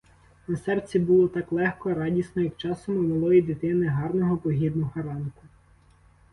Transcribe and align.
На 0.47 0.57
серці 0.57 0.99
було 0.99 1.27
так 1.27 1.51
легко, 1.51 1.93
радісно, 1.93 2.41
як 2.41 2.57
часом 2.57 2.97
у 2.97 3.07
малої 3.15 3.41
дитини 3.41 3.87
гарного 3.87 4.37
погідного 4.37 4.91
ранку. 5.01 5.41